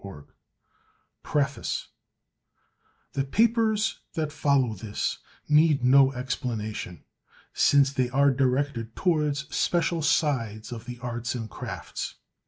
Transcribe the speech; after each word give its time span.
1893 0.03 1.21
PREFACE 1.31 1.87
The 3.13 3.23
papers 3.23 3.99
that 4.15 4.31
follow 4.31 4.73
this 4.73 5.19
need 5.47 5.83
no 5.85 6.11
explanation, 6.13 7.03
since 7.53 7.93
they 7.93 8.09
are 8.09 8.31
directed 8.31 8.95
towards 8.95 9.41
special 9.55 10.01
sides 10.01 10.71
of 10.71 10.85
the 10.85 10.97
Arts 11.03 11.35
and 11.35 11.51
Crafts. 11.51 12.15